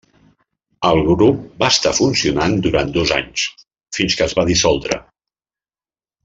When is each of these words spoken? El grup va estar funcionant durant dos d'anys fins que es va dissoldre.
El 0.91 1.01
grup 1.09 1.43
va 1.63 1.69
estar 1.73 1.91
funcionant 1.97 2.55
durant 2.69 2.89
dos 2.97 3.13
d'anys 3.13 3.45
fins 3.99 4.19
que 4.23 4.27
es 4.29 4.35
va 4.41 4.47
dissoldre. 4.53 4.99